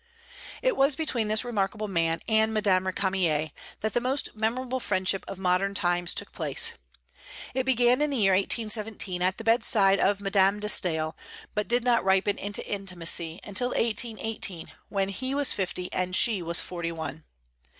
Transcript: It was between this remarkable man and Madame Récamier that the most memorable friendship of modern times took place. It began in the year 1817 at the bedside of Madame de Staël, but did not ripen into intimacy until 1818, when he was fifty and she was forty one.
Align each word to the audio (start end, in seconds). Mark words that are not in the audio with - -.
It 0.63 0.75
was 0.75 0.95
between 0.95 1.27
this 1.27 1.45
remarkable 1.45 1.87
man 1.87 2.21
and 2.27 2.51
Madame 2.51 2.85
Récamier 2.85 3.51
that 3.81 3.93
the 3.93 4.01
most 4.01 4.29
memorable 4.35 4.79
friendship 4.79 5.23
of 5.27 5.37
modern 5.37 5.75
times 5.75 6.15
took 6.15 6.31
place. 6.31 6.73
It 7.53 7.67
began 7.67 8.01
in 8.01 8.09
the 8.09 8.17
year 8.17 8.33
1817 8.33 9.21
at 9.21 9.37
the 9.37 9.43
bedside 9.43 9.99
of 9.99 10.19
Madame 10.19 10.59
de 10.59 10.69
Staël, 10.69 11.13
but 11.53 11.67
did 11.67 11.83
not 11.83 12.03
ripen 12.03 12.39
into 12.39 12.67
intimacy 12.67 13.39
until 13.43 13.67
1818, 13.67 14.71
when 14.89 15.09
he 15.09 15.35
was 15.35 15.53
fifty 15.53 15.87
and 15.93 16.15
she 16.15 16.41
was 16.41 16.59
forty 16.59 16.91
one. 16.91 17.23